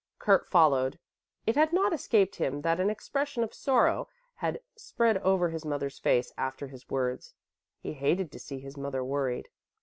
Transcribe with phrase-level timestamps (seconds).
[0.17, 0.97] Kurt followed.
[1.45, 5.99] It had not escaped him that an expression of sorrow had spread over his mother's
[5.99, 7.35] face after his words.
[7.77, 9.49] He hated to see his mother worried.